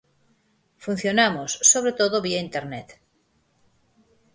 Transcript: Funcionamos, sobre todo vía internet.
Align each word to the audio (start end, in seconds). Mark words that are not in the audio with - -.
Funcionamos, 0.85 1.51
sobre 1.71 1.93
todo 1.99 2.23
vía 2.25 2.43
internet. 2.47 2.87